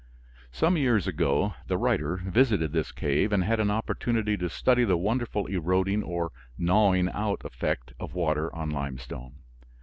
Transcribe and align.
Some 0.51 0.77
years 0.77 1.05
ago 1.05 1.53
the 1.67 1.77
writer 1.77 2.17
visited 2.25 2.71
this 2.71 2.91
cave 2.91 3.31
and 3.31 3.43
had 3.43 3.59
an 3.59 3.69
opportunity 3.69 4.35
to 4.37 4.49
study 4.49 4.83
the 4.83 4.97
wonderful 4.97 5.45
eroding 5.45 6.01
or 6.01 6.31
gnawing 6.57 7.07
out 7.09 7.45
effect 7.45 7.93
of 7.99 8.15
water 8.15 8.51
on 8.55 8.71
limestone. 8.71 9.33